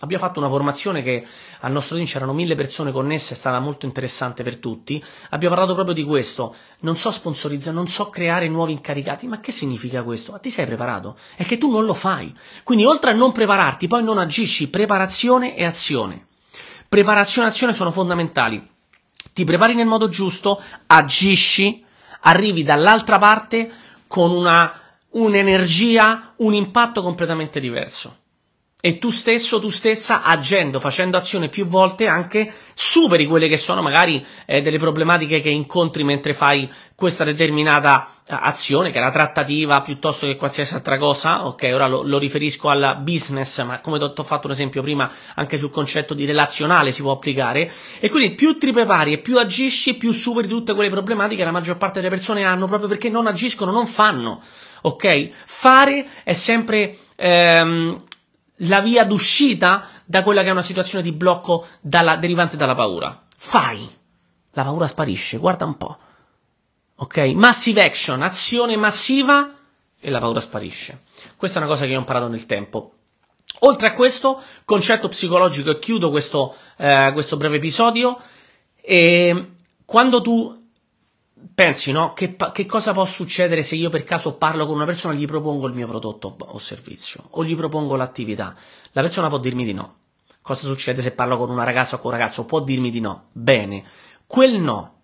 Abbiamo 0.00 0.24
fatto 0.24 0.38
una 0.38 0.48
formazione 0.48 1.02
che 1.02 1.26
al 1.60 1.72
nostro 1.72 1.96
team 1.96 2.06
c'erano 2.06 2.32
mille 2.32 2.54
persone 2.54 2.90
connesse, 2.90 3.34
è 3.34 3.36
stata 3.36 3.60
molto 3.60 3.84
interessante 3.84 4.42
per 4.42 4.56
tutti. 4.56 5.02
Abbiamo 5.30 5.54
parlato 5.54 5.74
proprio 5.74 5.94
di 5.94 6.04
questo. 6.04 6.54
Non 6.80 6.96
so 6.96 7.10
sponsorizzare, 7.10 7.76
non 7.76 7.86
so 7.86 8.08
creare 8.08 8.48
nuovi 8.48 8.72
incaricati. 8.72 9.26
Ma 9.26 9.40
che 9.40 9.52
significa 9.52 10.02
questo? 10.02 10.32
Ma 10.32 10.38
ti 10.38 10.48
sei 10.48 10.64
preparato? 10.64 11.16
È 11.36 11.44
che 11.44 11.58
tu 11.58 11.70
non 11.70 11.84
lo 11.84 11.92
fai. 11.92 12.34
Quindi 12.62 12.84
oltre 12.84 13.10
a 13.10 13.14
non 13.14 13.32
prepararti, 13.32 13.88
poi 13.88 14.02
non 14.02 14.16
agisci. 14.16 14.68
Preparazione 14.68 15.54
e 15.54 15.66
azione. 15.66 16.28
Preparazione 16.88 17.48
e 17.48 17.50
azione 17.50 17.74
sono 17.74 17.90
fondamentali. 17.90 18.68
Ti 19.32 19.44
prepari 19.44 19.74
nel 19.74 19.86
modo 19.86 20.08
giusto, 20.08 20.62
agisci, 20.86 21.84
arrivi 22.22 22.62
dall'altra 22.62 23.18
parte 23.18 23.70
con 24.06 24.30
una, 24.30 24.72
un'energia, 25.10 26.32
un 26.36 26.54
impatto 26.54 27.02
completamente 27.02 27.60
diverso. 27.60 28.16
E 28.82 28.96
tu 28.98 29.10
stesso, 29.10 29.60
tu 29.60 29.68
stessa, 29.68 30.22
agendo, 30.22 30.80
facendo 30.80 31.18
azione 31.18 31.50
più 31.50 31.66
volte, 31.66 32.06
anche 32.06 32.50
superi 32.72 33.26
quelle 33.26 33.46
che 33.46 33.58
sono 33.58 33.82
magari 33.82 34.24
eh, 34.46 34.62
delle 34.62 34.78
problematiche 34.78 35.42
che 35.42 35.50
incontri 35.50 36.02
mentre 36.02 36.32
fai 36.32 36.66
questa 36.94 37.24
determinata 37.24 38.08
eh, 38.24 38.34
azione, 38.40 38.90
che 38.90 38.96
è 38.96 39.02
la 39.02 39.10
trattativa 39.10 39.82
piuttosto 39.82 40.26
che 40.26 40.36
qualsiasi 40.36 40.72
altra 40.72 40.96
cosa. 40.96 41.46
Ok, 41.46 41.68
ora 41.74 41.86
lo, 41.86 42.02
lo 42.02 42.16
riferisco 42.16 42.70
al 42.70 43.00
business, 43.02 43.62
ma 43.64 43.80
come 43.80 43.98
ti 43.98 44.04
ho 44.04 44.24
fatto 44.24 44.46
un 44.46 44.54
esempio 44.54 44.80
prima, 44.80 45.10
anche 45.34 45.58
sul 45.58 45.68
concetto 45.68 46.14
di 46.14 46.24
relazionale 46.24 46.90
si 46.90 47.02
può 47.02 47.12
applicare. 47.12 47.70
E 47.98 48.08
quindi 48.08 48.34
più 48.34 48.56
ti 48.56 48.70
prepari 48.72 49.12
e 49.12 49.18
più 49.18 49.36
agisci, 49.36 49.98
più 49.98 50.10
superi 50.12 50.48
tutte 50.48 50.72
quelle 50.72 50.88
problematiche 50.88 51.40
che 51.40 51.44
la 51.44 51.50
maggior 51.50 51.76
parte 51.76 52.00
delle 52.00 52.14
persone 52.14 52.44
hanno 52.44 52.66
proprio 52.66 52.88
perché 52.88 53.10
non 53.10 53.26
agiscono, 53.26 53.72
non 53.72 53.86
fanno. 53.86 54.40
Ok? 54.82 55.28
Fare 55.44 56.06
è 56.24 56.32
sempre. 56.32 56.96
Ehm, 57.16 57.98
la 58.64 58.80
via 58.80 59.04
d'uscita 59.04 59.86
da 60.04 60.22
quella 60.22 60.42
che 60.42 60.48
è 60.48 60.52
una 60.52 60.62
situazione 60.62 61.02
di 61.02 61.12
blocco 61.12 61.66
dalla, 61.80 62.16
derivante 62.16 62.56
dalla 62.56 62.74
paura. 62.74 63.26
Fai! 63.36 63.98
La 64.52 64.64
paura 64.64 64.88
sparisce, 64.88 65.38
guarda 65.38 65.64
un 65.64 65.76
po'. 65.76 65.98
Ok? 66.96 67.18
Massive 67.34 67.84
action, 67.84 68.22
azione 68.22 68.76
massiva 68.76 69.54
e 69.98 70.10
la 70.10 70.18
paura 70.18 70.40
sparisce. 70.40 71.02
Questa 71.36 71.58
è 71.58 71.62
una 71.62 71.70
cosa 71.70 71.86
che 71.86 71.94
ho 71.94 71.98
imparato 71.98 72.28
nel 72.28 72.46
tempo. 72.46 72.94
Oltre 73.60 73.88
a 73.88 73.92
questo, 73.92 74.42
concetto 74.64 75.08
psicologico, 75.08 75.70
e 75.70 75.78
chiudo 75.78 76.10
questo, 76.10 76.54
eh, 76.76 77.10
questo 77.12 77.36
breve 77.36 77.56
episodio, 77.56 78.18
e 78.80 79.52
quando 79.84 80.20
tu 80.20 80.59
pensi, 81.54 81.92
no? 81.92 82.12
Che, 82.12 82.36
che, 82.52 82.66
cosa 82.66 82.92
può 82.92 83.04
succedere 83.04 83.62
se 83.62 83.74
io 83.74 83.90
per 83.90 84.04
caso 84.04 84.34
parlo 84.34 84.66
con 84.66 84.76
una 84.76 84.84
persona 84.84 85.14
e 85.14 85.16
gli 85.16 85.26
propongo 85.26 85.66
il 85.66 85.74
mio 85.74 85.86
prodotto 85.86 86.36
o 86.38 86.58
servizio 86.58 87.24
o 87.30 87.44
gli 87.44 87.56
propongo 87.56 87.96
l'attività? 87.96 88.54
La 88.92 89.02
persona 89.02 89.28
può 89.28 89.38
dirmi 89.38 89.64
di 89.64 89.72
no. 89.72 89.96
Cosa 90.42 90.66
succede 90.66 91.02
se 91.02 91.12
parlo 91.12 91.36
con 91.36 91.50
una 91.50 91.64
ragazza 91.64 91.96
o 91.96 91.98
con 91.98 92.12
un 92.12 92.18
ragazzo? 92.18 92.44
Può 92.44 92.60
dirmi 92.60 92.90
di 92.90 93.00
no. 93.00 93.28
Bene. 93.32 93.84
Quel 94.26 94.60
no 94.60 94.99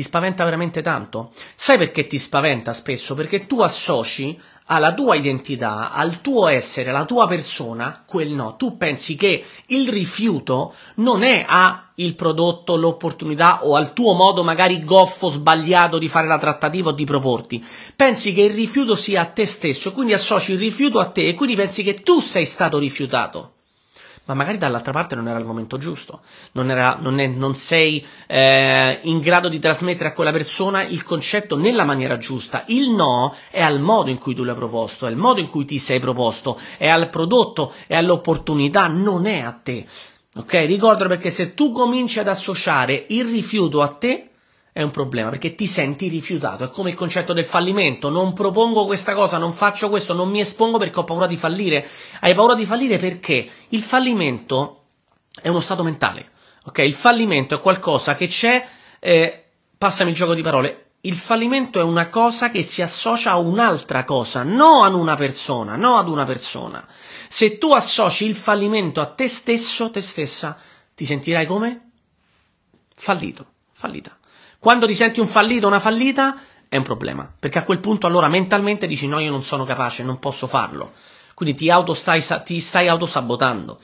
ti 0.00 0.02
spaventa 0.02 0.44
veramente 0.44 0.80
tanto? 0.80 1.30
Sai 1.54 1.76
perché 1.76 2.06
ti 2.06 2.18
spaventa 2.18 2.72
spesso? 2.72 3.14
Perché 3.14 3.46
tu 3.46 3.60
associ 3.60 4.40
alla 4.64 4.94
tua 4.94 5.14
identità, 5.14 5.92
al 5.92 6.22
tuo 6.22 6.48
essere, 6.48 6.88
alla 6.88 7.04
tua 7.04 7.26
persona, 7.26 8.02
quel 8.06 8.30
no. 8.30 8.56
Tu 8.56 8.78
pensi 8.78 9.14
che 9.14 9.44
il 9.66 9.90
rifiuto 9.90 10.74
non 10.96 11.22
è 11.22 11.44
a 11.46 11.90
il 11.96 12.14
prodotto, 12.14 12.76
l'opportunità 12.76 13.66
o 13.66 13.76
al 13.76 13.92
tuo 13.92 14.14
modo 14.14 14.42
magari 14.42 14.82
goffo, 14.84 15.28
sbagliato 15.28 15.98
di 15.98 16.08
fare 16.08 16.26
la 16.26 16.38
trattativa 16.38 16.88
o 16.88 16.92
di 16.92 17.04
proporti. 17.04 17.62
Pensi 17.94 18.32
che 18.32 18.42
il 18.42 18.54
rifiuto 18.54 18.96
sia 18.96 19.20
a 19.20 19.26
te 19.26 19.44
stesso, 19.44 19.92
quindi 19.92 20.14
associ 20.14 20.52
il 20.52 20.58
rifiuto 20.58 20.98
a 20.98 21.10
te 21.10 21.26
e 21.26 21.34
quindi 21.34 21.56
pensi 21.56 21.82
che 21.82 22.00
tu 22.00 22.20
sei 22.20 22.46
stato 22.46 22.78
rifiutato 22.78 23.56
ma 24.30 24.36
magari 24.36 24.58
dall'altra 24.58 24.92
parte 24.92 25.16
non 25.16 25.26
era 25.26 25.40
il 25.40 25.44
momento 25.44 25.76
giusto, 25.76 26.20
non, 26.52 26.70
era, 26.70 26.96
non, 27.00 27.18
è, 27.18 27.26
non 27.26 27.56
sei 27.56 28.06
eh, 28.28 29.00
in 29.02 29.18
grado 29.18 29.48
di 29.48 29.58
trasmettere 29.58 30.10
a 30.10 30.12
quella 30.12 30.30
persona 30.30 30.84
il 30.84 31.02
concetto 31.02 31.56
nella 31.56 31.82
maniera 31.82 32.16
giusta. 32.16 32.62
Il 32.68 32.90
no 32.90 33.34
è 33.50 33.60
al 33.60 33.80
modo 33.80 34.08
in 34.08 34.18
cui 34.18 34.36
tu 34.36 34.44
l'hai 34.44 34.54
proposto, 34.54 35.08
è 35.08 35.10
il 35.10 35.16
modo 35.16 35.40
in 35.40 35.48
cui 35.48 35.64
ti 35.64 35.78
sei 35.78 35.98
proposto, 35.98 36.60
è 36.78 36.86
al 36.86 37.10
prodotto, 37.10 37.72
è 37.88 37.96
all'opportunità, 37.96 38.86
non 38.86 39.26
è 39.26 39.40
a 39.40 39.50
te. 39.50 39.84
Ok? 40.36 40.52
Ricordalo 40.52 41.08
perché 41.08 41.30
se 41.30 41.54
tu 41.54 41.72
cominci 41.72 42.20
ad 42.20 42.28
associare 42.28 43.06
il 43.08 43.24
rifiuto 43.24 43.82
a 43.82 43.88
te, 43.88 44.29
è 44.72 44.82
un 44.82 44.90
problema 44.90 45.30
perché 45.30 45.54
ti 45.54 45.66
senti 45.66 46.08
rifiutato. 46.08 46.64
È 46.64 46.70
come 46.70 46.90
il 46.90 46.96
concetto 46.96 47.32
del 47.32 47.44
fallimento. 47.44 48.08
Non 48.08 48.32
propongo 48.32 48.86
questa 48.86 49.14
cosa, 49.14 49.38
non 49.38 49.52
faccio 49.52 49.88
questo, 49.88 50.14
non 50.14 50.30
mi 50.30 50.40
espongo 50.40 50.78
perché 50.78 51.00
ho 51.00 51.04
paura 51.04 51.26
di 51.26 51.36
fallire. 51.36 51.86
Hai 52.20 52.34
paura 52.34 52.54
di 52.54 52.66
fallire 52.66 52.96
perché 52.96 53.48
il 53.68 53.82
fallimento 53.82 54.84
è 55.40 55.48
uno 55.48 55.60
stato 55.60 55.82
mentale. 55.82 56.30
Ok? 56.66 56.78
Il 56.78 56.94
fallimento 56.94 57.54
è 57.54 57.60
qualcosa 57.60 58.14
che 58.14 58.28
c'è. 58.28 58.66
Eh, 59.00 59.44
passami 59.76 60.10
il 60.10 60.16
gioco 60.16 60.34
di 60.34 60.42
parole. 60.42 60.84
Il 61.02 61.16
fallimento 61.16 61.80
è 61.80 61.82
una 61.82 62.10
cosa 62.10 62.50
che 62.50 62.62
si 62.62 62.82
associa 62.82 63.30
a 63.30 63.38
un'altra 63.38 64.04
cosa, 64.04 64.42
non 64.42 64.84
ad 64.84 64.92
una 64.92 65.16
persona, 65.16 65.74
non 65.74 65.96
ad 65.96 66.08
una 66.08 66.26
persona. 66.26 66.86
Se 67.26 67.56
tu 67.56 67.72
associ 67.72 68.26
il 68.26 68.34
fallimento 68.34 69.00
a 69.00 69.06
te 69.06 69.26
stesso, 69.26 69.90
te 69.90 70.02
stessa, 70.02 70.58
ti 70.94 71.06
sentirai 71.06 71.46
come? 71.46 71.92
Fallito, 72.94 73.46
fallita. 73.72 74.19
Quando 74.60 74.86
ti 74.86 74.94
senti 74.94 75.20
un 75.20 75.26
fallito, 75.26 75.66
una 75.66 75.80
fallita, 75.80 76.36
è 76.68 76.76
un 76.76 76.82
problema, 76.82 77.26
perché 77.40 77.58
a 77.58 77.64
quel 77.64 77.80
punto 77.80 78.06
allora 78.06 78.28
mentalmente 78.28 78.86
dici 78.86 79.06
no, 79.06 79.18
io 79.18 79.30
non 79.30 79.42
sono 79.42 79.64
capace, 79.64 80.02
non 80.02 80.18
posso 80.18 80.46
farlo. 80.46 80.92
Quindi 81.32 81.54
ti, 81.54 81.72
stai, 81.94 82.22
ti 82.44 82.60
stai 82.60 82.86
autosabotando. 82.86 83.78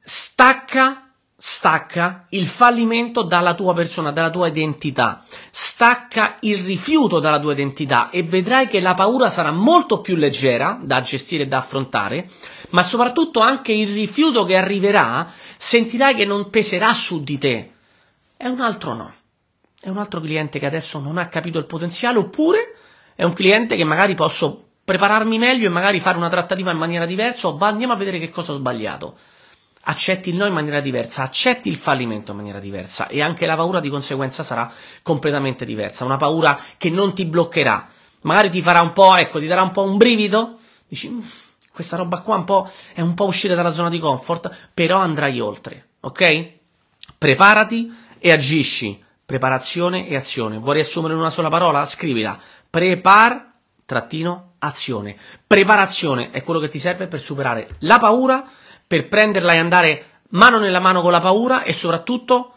Stacca, 0.00 1.10
stacca 1.36 2.26
il 2.28 2.46
fallimento 2.46 3.22
dalla 3.22 3.54
tua 3.54 3.74
persona, 3.74 4.12
dalla 4.12 4.30
tua 4.30 4.46
identità. 4.46 5.24
Stacca 5.50 6.36
il 6.42 6.62
rifiuto 6.62 7.18
dalla 7.18 7.40
tua 7.40 7.50
identità 7.50 8.10
e 8.10 8.22
vedrai 8.22 8.68
che 8.68 8.78
la 8.78 8.94
paura 8.94 9.28
sarà 9.28 9.50
molto 9.50 10.00
più 10.00 10.14
leggera 10.14 10.78
da 10.80 11.00
gestire 11.00 11.42
e 11.42 11.48
da 11.48 11.58
affrontare, 11.58 12.30
ma 12.70 12.84
soprattutto 12.84 13.40
anche 13.40 13.72
il 13.72 13.92
rifiuto 13.92 14.44
che 14.44 14.56
arriverà 14.56 15.28
sentirai 15.56 16.14
che 16.14 16.24
non 16.24 16.48
peserà 16.48 16.94
su 16.94 17.24
di 17.24 17.38
te. 17.38 17.72
È 18.36 18.46
un 18.46 18.60
altro 18.60 18.94
no 18.94 19.14
è 19.84 19.90
un 19.90 19.98
altro 19.98 20.18
cliente 20.18 20.58
che 20.58 20.64
adesso 20.64 20.98
non 20.98 21.18
ha 21.18 21.28
capito 21.28 21.58
il 21.58 21.66
potenziale, 21.66 22.16
oppure 22.16 22.74
è 23.14 23.22
un 23.22 23.34
cliente 23.34 23.76
che 23.76 23.84
magari 23.84 24.14
posso 24.14 24.68
prepararmi 24.82 25.36
meglio 25.36 25.66
e 25.66 25.70
magari 25.70 26.00
fare 26.00 26.16
una 26.16 26.30
trattativa 26.30 26.70
in 26.70 26.78
maniera 26.78 27.04
diversa, 27.04 27.48
o 27.48 27.58
va, 27.58 27.66
andiamo 27.66 27.92
a 27.92 27.96
vedere 27.96 28.18
che 28.18 28.30
cosa 28.30 28.52
ho 28.52 28.56
sbagliato. 28.56 29.14
Accetti 29.82 30.30
il 30.30 30.36
no 30.36 30.46
in 30.46 30.54
maniera 30.54 30.80
diversa, 30.80 31.22
accetti 31.22 31.68
il 31.68 31.76
fallimento 31.76 32.30
in 32.30 32.38
maniera 32.38 32.60
diversa 32.60 33.08
e 33.08 33.20
anche 33.20 33.44
la 33.44 33.56
paura 33.56 33.80
di 33.80 33.90
conseguenza 33.90 34.42
sarà 34.42 34.72
completamente 35.02 35.66
diversa, 35.66 36.06
una 36.06 36.16
paura 36.16 36.58
che 36.78 36.88
non 36.88 37.12
ti 37.12 37.26
bloccherà, 37.26 37.86
magari 38.22 38.48
ti 38.48 38.62
farà 38.62 38.80
un 38.80 38.94
po', 38.94 39.14
ecco, 39.16 39.38
ti 39.38 39.46
darà 39.46 39.60
un 39.60 39.70
po' 39.70 39.82
un 39.82 39.98
brivido, 39.98 40.56
dici 40.88 41.10
mm, 41.10 41.20
questa 41.74 41.98
roba 41.98 42.20
qua 42.20 42.36
un 42.36 42.68
è 42.94 43.02
un 43.02 43.12
po' 43.12 43.26
uscire 43.26 43.54
dalla 43.54 43.72
zona 43.72 43.90
di 43.90 43.98
comfort, 43.98 44.70
però 44.72 44.96
andrai 44.96 45.40
oltre, 45.40 45.88
ok? 46.00 46.52
Preparati 47.18 47.94
e 48.18 48.32
agisci 48.32 49.02
preparazione 49.24 50.08
e 50.08 50.16
azione. 50.16 50.58
Vuoi 50.58 50.74
riassumere 50.74 51.14
in 51.14 51.20
una 51.20 51.30
sola 51.30 51.48
parola? 51.48 51.86
Scrivila. 51.86 52.38
Prepar 52.68 53.52
trattino 53.84 54.54
azione. 54.58 55.16
Preparazione 55.46 56.30
è 56.30 56.42
quello 56.42 56.60
che 56.60 56.68
ti 56.68 56.78
serve 56.78 57.06
per 57.06 57.20
superare 57.20 57.68
la 57.80 57.98
paura, 57.98 58.44
per 58.86 59.08
prenderla 59.08 59.52
e 59.52 59.58
andare 59.58 60.04
mano 60.30 60.58
nella 60.58 60.80
mano 60.80 61.00
con 61.00 61.12
la 61.12 61.20
paura 61.20 61.62
e 61.62 61.72
soprattutto 61.72 62.52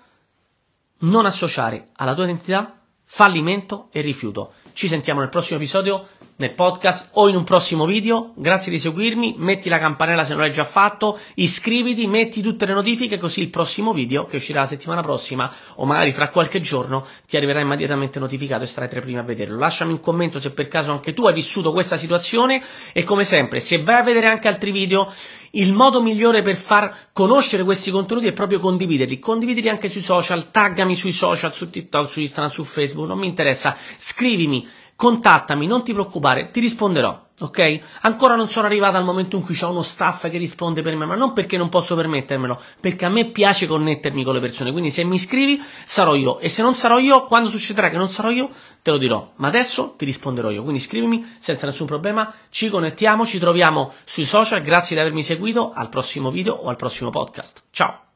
non 1.00 1.26
associare 1.26 1.90
alla 1.96 2.14
tua 2.14 2.24
identità 2.24 2.80
fallimento 3.04 3.88
e 3.92 4.02
rifiuto. 4.02 4.54
Ci 4.74 4.88
sentiamo 4.88 5.22
nel 5.22 5.30
prossimo 5.30 5.58
episodio 5.58 6.08
nel 6.38 6.54
podcast 6.54 7.10
o 7.14 7.28
in 7.30 7.36
un 7.36 7.44
prossimo 7.44 7.86
video. 7.86 8.34
Grazie 8.36 8.72
di 8.72 8.80
seguirmi, 8.80 9.36
metti 9.38 9.70
la 9.70 9.80
campanella 9.80 10.24
se 10.24 10.34
non 10.34 10.42
l'hai 10.42 10.52
già 10.52 10.64
fatto, 10.64 11.18
iscriviti, 11.36 12.08
metti 12.08 12.42
tutte 12.42 12.66
le 12.66 12.74
notifiche 12.74 13.18
così 13.18 13.42
il 13.42 13.50
prossimo 13.50 13.94
video 13.94 14.26
che 14.26 14.38
uscirà 14.38 14.62
la 14.62 14.68
settimana 14.68 15.02
prossima 15.02 15.52
o 15.76 15.86
magari 15.86 16.12
fra 16.12 16.30
qualche 16.30 16.62
giorno 16.62 17.06
ti 17.28 17.38
arriverà 17.38 17.60
immediatamente 17.60 18.20
notificato 18.20 18.64
e 18.64 18.68
sarai 18.68 18.90
tra 18.90 19.00
i 19.00 19.02
primi 19.02 19.20
a 19.20 19.24
vederlo. 19.24 19.58
Lasciami 19.58 19.92
un 19.92 20.00
commento 20.00 20.40
se 20.40 20.52
per 20.52 20.68
caso 20.68 20.92
anche 20.92 21.14
tu 21.14 21.26
hai 21.26 21.34
vissuto 21.34 21.72
questa 21.72 21.98
situazione 21.98 22.64
e 22.94 23.04
come 23.04 23.24
sempre 23.24 23.60
se 23.60 23.82
vai 23.82 24.00
a 24.00 24.04
vedere 24.04 24.28
anche 24.28 24.48
altri 24.48 24.72
video 24.72 25.12
il 25.52 25.74
modo 25.74 26.02
migliore 26.02 26.42
per 26.42 26.56
far 26.56 27.10
conoscere 27.14 27.64
questi 27.64 27.90
contenuti 27.90 28.28
è 28.28 28.34
proprio 28.34 28.60
condividerli. 28.60 29.18
Condividili 29.18 29.70
anche 29.70 29.90
sui 29.90 30.02
social, 30.02 30.52
taggami 30.52 30.96
sui 30.96 31.12
social, 31.12 31.54
su 31.54 31.70
TikTok, 31.70 32.10
su 32.10 32.20
Instagram, 32.20 32.52
su 32.52 32.64
Facebook, 32.64 33.08
non 33.08 33.18
mi 33.18 33.28
interessa. 33.28 33.76
Scrivimi 33.98 34.68
contattami, 34.98 35.66
non 35.68 35.84
ti 35.84 35.94
preoccupare, 35.94 36.52
ti 36.52 36.60
risponderò. 36.60 37.26
Ok? 37.40 37.82
Ancora 38.02 38.36
non 38.36 38.48
sono 38.48 38.66
arrivato 38.66 38.98
al 38.98 39.04
momento 39.04 39.36
in 39.36 39.44
cui 39.44 39.54
c'è 39.54 39.68
uno 39.68 39.84
staff 39.84 40.28
che 40.28 40.40
risponde 40.40 40.82
per 40.82 40.96
me, 40.96 41.06
ma 41.06 41.14
non 41.14 41.34
perché 41.34 41.56
non 41.56 41.70
posso 41.70 41.96
permettermelo, 41.96 42.60
perché 42.80 43.06
a 43.06 43.10
me 43.10 43.26
piace 43.26 43.68
connettermi 43.68 44.24
con 44.24 44.34
le 44.34 44.40
persone. 44.40 44.72
Quindi 44.72 44.90
se 44.90 45.04
mi 45.04 45.16
iscrivi 45.16 45.64
sarò 45.86 46.16
io 46.16 46.40
e 46.40 46.50
se 46.50 46.64
non 46.64 46.74
sarò 46.74 46.98
io, 46.98 47.26
quando 47.26 47.48
succederà 47.48 47.92
che 47.92 47.98
non 47.98 48.10
sarò 48.10 48.32
io, 48.32 48.50
te 48.82 48.90
lo 48.90 48.98
dirò. 48.98 49.34
Ma 49.36 49.50
adesso 49.50 49.94
ti 49.96 50.06
risponderò 50.06 50.50
io. 50.50 50.62
Quindi 50.64 50.80
iscrivimi 50.80 51.36
senza 51.38 51.68
nessun 51.68 51.86
problema, 51.86 52.34
ci 52.50 52.70
connettiamo, 52.70 53.24
ci 53.24 53.38
troviamo 53.38 53.94
sui 54.04 54.26
social. 54.26 54.64
Grazie 54.64 54.96
di 54.96 55.02
avermi 55.04 55.22
seguito, 55.22 55.74
al 55.74 55.90
prossimo 55.90 56.32
video 56.32 56.56
o 56.56 56.70
al 56.70 56.76
prossimo 56.76 57.12
podcast. 57.12 57.62
Ciao! 57.70 58.07